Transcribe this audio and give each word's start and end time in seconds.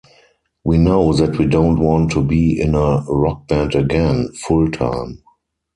We 0.63 0.79
know 0.79 1.13
that 1.13 1.37
we 1.37 1.45
don't 1.45 1.79
want 1.79 2.11
to 2.13 2.23
be 2.23 2.59
in 2.59 2.73
a 2.73 3.03
rock 3.07 3.47
band 3.47 3.75
again, 3.75 4.29
full-time. 4.33 5.21